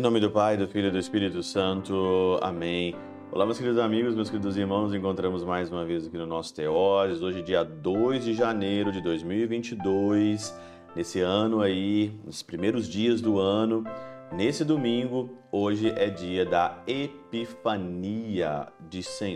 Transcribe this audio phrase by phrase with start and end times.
[0.00, 2.38] nome do Pai, do Filho e do Espírito Santo.
[2.40, 2.94] Amém.
[3.32, 7.20] Olá, meus queridos amigos, meus queridos irmãos, encontramos mais uma vez aqui no nosso Teoses,
[7.20, 10.58] hoje dia 2 de janeiro de 2022,
[10.94, 13.84] nesse ano aí, nos primeiros dias do ano,
[14.32, 18.68] nesse domingo, hoje é dia da Epifania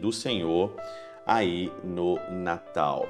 [0.00, 0.74] do Senhor
[1.28, 3.06] aí no Natal.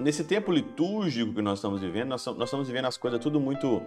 [0.00, 3.80] Nesse tempo litúrgico que nós estamos vivendo, nós, estamos vivendo as coisas tudo muito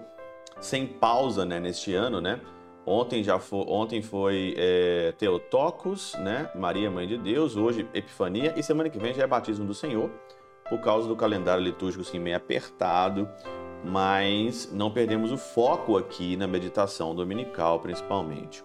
[0.61, 2.39] sem pausa, né, neste ano, né?
[2.85, 6.49] Ontem já foi, ontem foi é, Teotocos, né?
[6.55, 10.09] Maria Mãe de Deus, hoje Epifania e semana que vem já é Batismo do Senhor,
[10.69, 13.27] por causa do calendário litúrgico assim meio apertado,
[13.83, 18.63] mas não perdemos o foco aqui na meditação dominical, principalmente.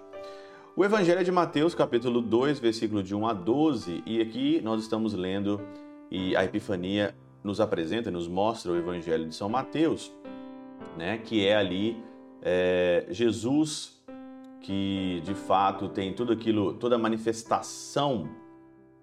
[0.78, 4.80] O Evangelho é de Mateus, capítulo 2, versículo de 1 a 12, e aqui nós
[4.80, 5.60] estamos lendo
[6.08, 10.14] e a Epifania nos apresenta, nos mostra o Evangelho de São Mateus,
[10.96, 11.18] né?
[11.18, 12.00] Que é ali
[12.40, 14.00] é, Jesus
[14.60, 18.28] que de fato tem tudo aquilo, toda a manifestação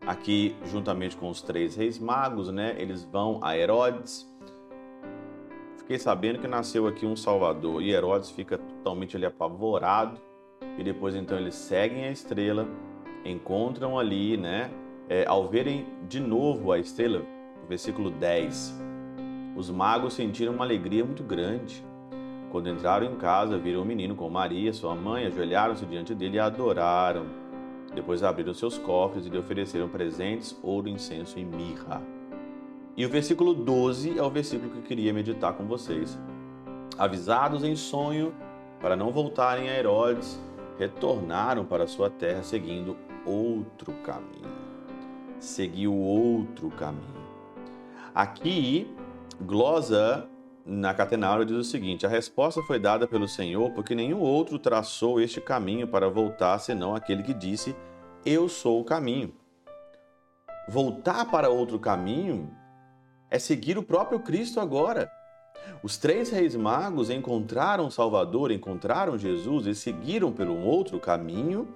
[0.07, 2.73] aqui juntamente com os três reis magos, né?
[2.79, 4.25] Eles vão a Herodes.
[5.79, 10.21] Fiquei sabendo que nasceu aqui um Salvador e Herodes fica totalmente ali apavorado
[10.77, 12.67] e depois então eles seguem a estrela,
[13.23, 14.69] encontram ali, né?
[15.07, 17.21] É, ao verem de novo a estrela,
[17.69, 18.75] versículo 10,
[19.55, 21.83] os magos sentiram uma alegria muito grande
[22.55, 26.39] quando entraram em casa, viram o menino com Maria, sua mãe, ajoelharam-se diante dele e
[26.39, 27.25] adoraram.
[27.93, 32.01] Depois abriram seus cofres e lhe ofereceram presentes, ouro, incenso e mirra.
[32.95, 36.17] E o versículo 12 é o versículo que eu queria meditar com vocês.
[36.97, 38.33] Avisados em sonho
[38.79, 40.39] para não voltarem a Herodes,
[40.77, 44.53] retornaram para sua terra seguindo outro caminho.
[45.39, 47.25] Seguiu outro caminho.
[48.13, 48.93] Aqui,
[49.41, 50.27] glosa
[50.65, 55.21] na Catenário diz o seguinte: A resposta foi dada pelo Senhor, porque nenhum outro traçou
[55.21, 57.75] este caminho para voltar senão aquele que disse:
[58.25, 59.33] Eu sou o caminho.
[60.67, 62.49] Voltar para outro caminho
[63.29, 65.11] é seguir o próprio Cristo agora.
[65.83, 71.67] Os três reis magos encontraram Salvador, encontraram Jesus e seguiram pelo outro caminho,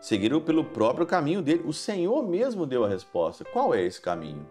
[0.00, 1.62] seguiram pelo próprio caminho dele.
[1.66, 3.44] O Senhor mesmo deu a resposta.
[3.44, 4.46] Qual é esse caminho?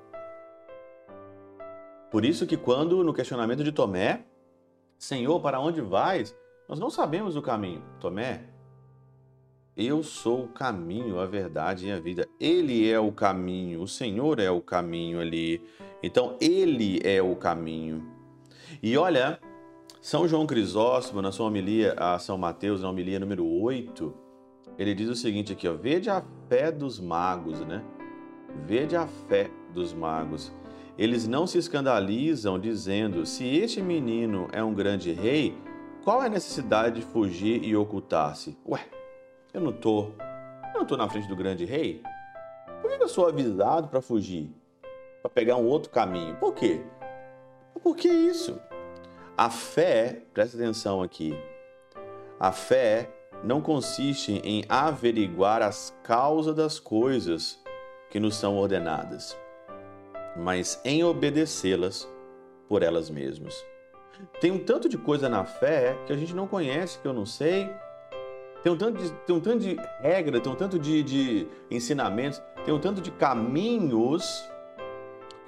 [2.12, 4.26] Por isso que quando no questionamento de Tomé,
[4.98, 6.36] Senhor, para onde vais?
[6.68, 7.84] Nós não sabemos o caminho.
[8.00, 8.44] Tomé,
[9.78, 12.28] eu sou o caminho, a verdade e a vida.
[12.40, 15.64] Ele é o caminho, o Senhor é o caminho ali.
[16.04, 18.19] Então, ele é o caminho.
[18.82, 19.40] E olha,
[20.02, 24.14] São João Crisóstomo, na sua homilia a São Mateus, na homilia número 8,
[24.78, 27.84] ele diz o seguinte aqui, ó, vede a fé dos magos, né?
[28.66, 30.54] Vede a fé dos magos.
[30.98, 35.58] Eles não se escandalizam dizendo: se este menino é um grande rei,
[36.04, 38.58] qual é a necessidade de fugir e ocultar-se?
[38.68, 38.86] Ué,
[39.54, 40.12] eu não tô,
[40.74, 42.02] eu não tô na frente do grande rei?
[42.82, 44.50] Por que eu sou avisado para fugir?
[45.22, 46.36] Para pegar um outro caminho?
[46.38, 46.82] Por quê?
[47.84, 48.60] Por que isso?
[49.38, 51.34] A fé, presta atenção aqui.
[52.40, 53.10] A fé
[53.44, 57.60] não consiste em averiguar as causas das coisas
[58.10, 59.38] que nos são ordenadas
[60.36, 62.08] mas em obedecê-las
[62.68, 63.66] por elas mesmas.
[64.40, 67.26] Tem um tanto de coisa na fé que a gente não conhece, que eu não
[67.26, 67.70] sei.
[68.62, 72.42] Tem um tanto de, tem um tanto de regra, tem um tanto de, de ensinamentos,
[72.66, 74.44] tem um tanto de caminhos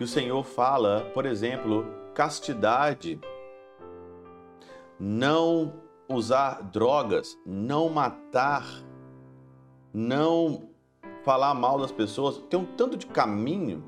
[0.01, 1.85] que o Senhor fala, por exemplo,
[2.15, 3.19] castidade,
[4.99, 5.75] não
[6.09, 8.65] usar drogas, não matar,
[9.93, 10.69] não
[11.23, 12.39] falar mal das pessoas.
[12.49, 13.83] Tem um tanto de caminho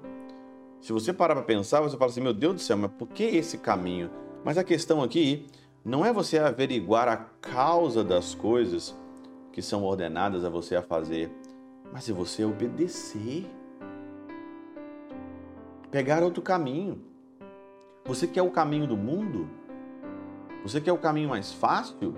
[0.79, 3.23] se você parar para pensar, você fala assim: meu Deus do céu, mas por que
[3.23, 4.11] esse caminho?
[4.45, 5.47] Mas a questão aqui
[5.83, 8.95] não é você averiguar a causa das coisas
[9.51, 11.31] que são ordenadas a você a fazer,
[11.91, 13.47] mas é você obedecer.
[15.93, 16.99] Pegar outro caminho.
[18.03, 19.47] Você quer o caminho do mundo?
[20.63, 22.15] Você quer o caminho mais fácil?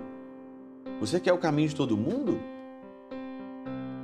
[0.98, 2.40] Você quer o caminho de todo mundo?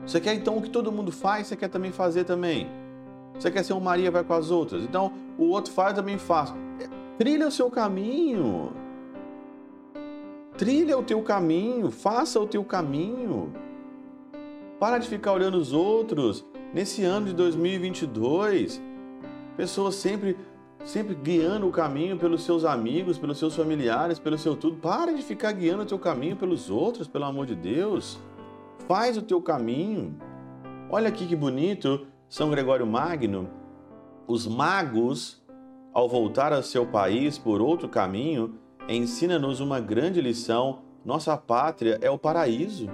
[0.06, 2.68] Você quer então o que todo mundo faz, você quer também fazer também?
[3.32, 4.82] Você quer ser um Maria, vai com as outras.
[4.82, 6.52] Então, o outro faz, também faz.
[7.16, 8.74] Trilha o seu caminho.
[10.58, 13.50] Trilha o teu caminho, faça o teu caminho.
[14.78, 16.44] Para de ficar olhando os outros.
[16.74, 18.91] Nesse ano de 2022,
[19.56, 20.36] pessoas sempre
[20.84, 24.76] sempre guiando o caminho pelos seus amigos, pelos seus familiares, pelo seu tudo.
[24.78, 28.18] Para de ficar guiando o teu caminho pelos outros, pelo amor de Deus.
[28.88, 30.16] Faz o teu caminho.
[30.90, 32.06] Olha aqui que bonito.
[32.28, 33.48] São Gregório Magno,
[34.26, 35.42] Os magos,
[35.92, 38.54] ao voltar a seu país por outro caminho,
[38.88, 42.88] ensina-nos uma grande lição: nossa pátria é o paraíso.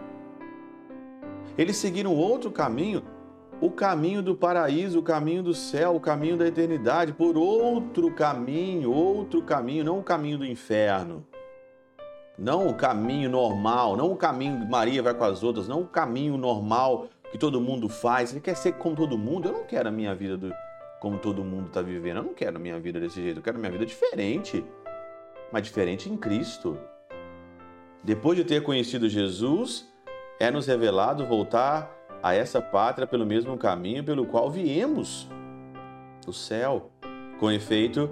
[1.56, 3.02] Eles seguiram outro caminho,
[3.60, 8.92] o caminho do paraíso, o caminho do céu, o caminho da eternidade, por outro caminho,
[8.92, 11.26] outro caminho, não o caminho do inferno.
[12.38, 15.88] Não o caminho normal, não o caminho que Maria vai com as outras, não o
[15.88, 18.30] caminho normal que todo mundo faz.
[18.30, 19.48] Ele quer ser como todo mundo.
[19.48, 20.54] Eu não quero a minha vida do,
[21.00, 22.18] como todo mundo está vivendo.
[22.18, 23.38] Eu não quero a minha vida desse jeito.
[23.38, 24.64] Eu quero a minha vida diferente.
[25.52, 26.78] Mas diferente em Cristo.
[28.04, 29.92] Depois de ter conhecido Jesus,
[30.38, 35.28] é nos revelado voltar a essa pátria pelo mesmo caminho pelo qual viemos
[36.26, 36.90] o céu.
[37.38, 38.10] Com efeito,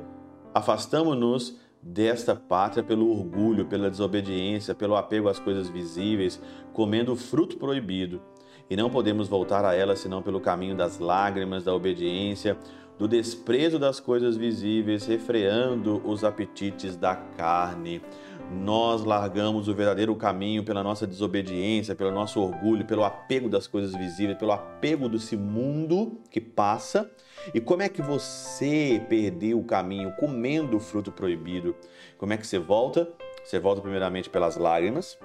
[0.55, 6.41] afastamo-nos desta pátria pelo orgulho, pela desobediência, pelo apego às coisas visíveis,
[6.73, 8.20] comendo o fruto proibido.
[8.69, 12.56] E não podemos voltar a ela senão pelo caminho das lágrimas, da obediência,
[12.99, 18.03] do desprezo das coisas visíveis, refreando os apetites da carne
[18.50, 23.94] nós largamos o verdadeiro caminho pela nossa desobediência, pelo nosso orgulho, pelo apego das coisas
[23.94, 27.10] visíveis, pelo apego desse mundo que passa.
[27.52, 31.75] E como é que você perdeu o caminho comendo o fruto proibido?
[32.16, 33.08] Como é que você volta?
[33.44, 35.19] Você volta primeiramente pelas lágrimas,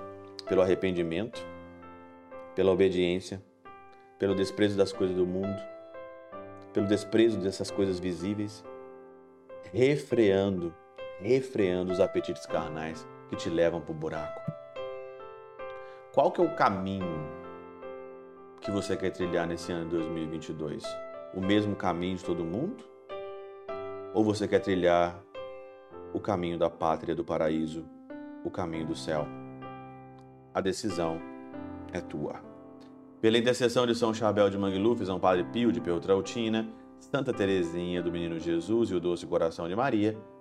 [0.48, 1.46] pelo arrependimento,
[2.56, 3.42] pela obediência,
[4.18, 5.62] pelo desprezo das coisas do mundo,
[6.74, 8.64] pelo desprezo dessas coisas visíveis,
[9.72, 10.74] refreando
[11.22, 14.52] refreando os apetites carnais que te levam para o buraco.
[16.14, 17.26] Qual que é o caminho
[18.60, 20.84] que você quer trilhar nesse ano de 2022?
[21.34, 22.84] O mesmo caminho de todo mundo?
[24.14, 25.24] Ou você quer trilhar
[26.14, 27.86] o caminho da pátria do paraíso,
[28.44, 29.26] o caminho do céu?
[30.54, 31.22] A decisão
[31.94, 32.42] é tua.
[33.22, 36.68] Pela intercessão de São Chabel de Mangluf, São Padre Pio de Peltrautina,
[37.00, 40.18] Santa Teresinha do Menino Jesus e o Doce Coração de Maria,